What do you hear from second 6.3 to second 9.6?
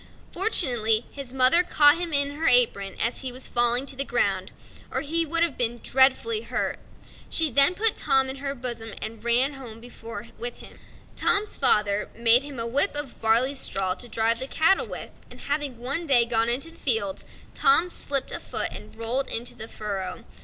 hurt. She then put Tom in her bosom and ran